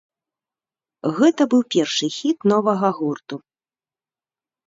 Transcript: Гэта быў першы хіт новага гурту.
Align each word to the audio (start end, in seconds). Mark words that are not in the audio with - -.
Гэта 1.17 1.41
быў 1.51 1.61
першы 1.75 2.07
хіт 2.17 2.39
новага 2.51 2.89
гурту. 3.01 3.35